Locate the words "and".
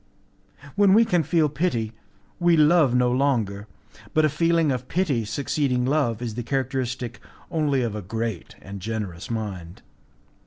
8.63-8.79